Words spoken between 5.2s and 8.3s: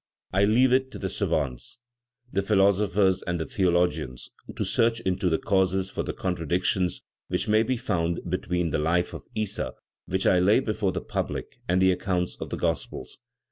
the causes for the contradictions which may be found